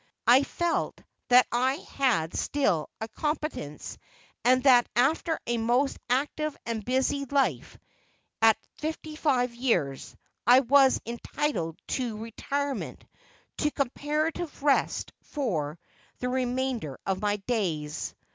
I 0.25 0.41
felt 0.41 0.99
that 1.27 1.45
I 1.51 1.75
had 1.75 2.33
still 2.33 2.89
a 2.99 3.07
competence 3.07 3.99
and 4.43 4.63
that 4.63 4.89
after 4.95 5.39
a 5.45 5.59
most 5.59 5.99
active 6.09 6.57
and 6.65 6.83
busy 6.83 7.25
life, 7.25 7.77
at 8.41 8.57
fifty 8.79 9.15
five 9.15 9.53
years, 9.53 10.15
I 10.47 10.61
was 10.61 10.99
entitled 11.05 11.77
to 11.89 12.17
retirement, 12.17 13.05
to 13.59 13.69
comparative 13.69 14.63
rest 14.63 15.11
for 15.21 15.77
the 16.17 16.29
remainder 16.29 16.97
of 17.05 17.21
my 17.21 17.35
days. 17.35 18.15